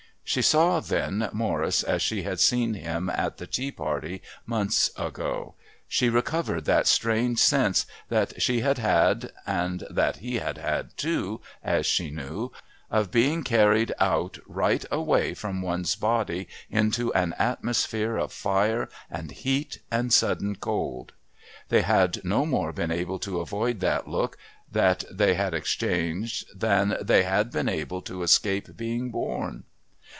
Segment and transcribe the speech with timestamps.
[0.23, 5.55] She saw, then, Morris as she had seen him at that tea party months ago.
[5.89, 11.41] She recovered that strange sense that she had had (and that he had had too,
[11.61, 12.53] as she knew)
[12.89, 19.31] of being carried out right away from one's body into an atmosphere of fire and
[19.31, 21.11] heat and sudden cold.
[21.67, 24.37] They had no more been able to avoid that look
[24.71, 29.65] that they had exchanged than they had been able to escape being born.